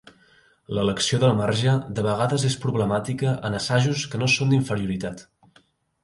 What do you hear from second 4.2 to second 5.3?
no són d'inferioritat.